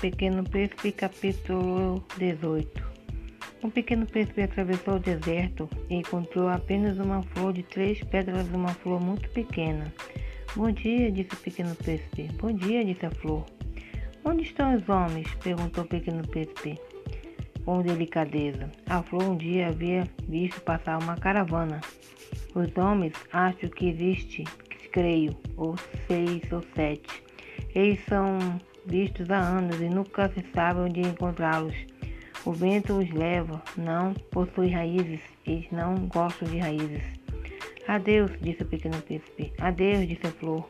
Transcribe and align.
Pequeno 0.00 0.44
Príncipe, 0.44 0.92
capítulo 0.92 2.04
18 2.18 2.84
Um 3.62 3.70
pequeno 3.70 4.04
príncipe 4.04 4.42
atravessou 4.42 4.96
o 4.96 4.98
deserto 4.98 5.68
e 5.88 5.94
encontrou 5.94 6.48
apenas 6.48 6.98
uma 6.98 7.22
flor 7.22 7.54
de 7.54 7.62
três 7.62 8.02
pétalas, 8.04 8.46
uma 8.50 8.68
flor 8.68 9.00
muito 9.00 9.28
pequena. 9.30 9.90
Bom 10.54 10.70
dia, 10.70 11.10
disse 11.10 11.32
o 11.32 11.36
pequeno 11.38 11.74
príncipe. 11.74 12.30
Bom 12.34 12.52
dia, 12.52 12.84
disse 12.84 13.06
a 13.06 13.10
flor. 13.10 13.46
Onde 14.22 14.42
estão 14.42 14.74
os 14.74 14.86
homens? 14.86 15.32
perguntou 15.42 15.84
o 15.84 15.88
pequeno 15.88 16.26
príncipe 16.28 16.78
com 17.64 17.80
delicadeza. 17.80 18.70
A 18.88 19.02
flor 19.02 19.24
um 19.24 19.36
dia 19.36 19.68
havia 19.68 20.04
visto 20.28 20.60
passar 20.60 21.02
uma 21.02 21.16
caravana. 21.16 21.80
Os 22.54 22.76
homens 22.76 23.14
acho 23.32 23.70
que 23.70 23.88
existe, 23.88 24.44
creio, 24.92 25.34
ou 25.56 25.74
seis 26.06 26.42
ou 26.52 26.62
sete. 26.74 27.24
Eles 27.74 27.98
são 28.04 28.38
vistos 28.86 29.30
há 29.30 29.38
anos 29.38 29.80
e 29.80 29.88
nunca 29.88 30.28
se 30.28 30.44
sabe 30.54 30.80
onde 30.80 31.00
encontrá-los. 31.00 31.74
O 32.44 32.52
vento 32.52 32.94
os 32.98 33.10
leva, 33.10 33.60
não 33.76 34.14
possui 34.30 34.68
raízes, 34.68 35.20
eles 35.46 35.66
não 35.72 36.06
gostam 36.06 36.48
de 36.48 36.58
raízes. 36.58 37.02
Adeus, 37.88 38.30
disse 38.40 38.62
o 38.62 38.66
pequeno 38.66 39.00
príncipe. 39.02 39.52
Adeus, 39.58 40.06
disse 40.06 40.26
a 40.26 40.30
flor. 40.30 40.68